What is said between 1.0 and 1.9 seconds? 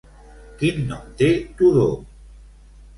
té Tudó?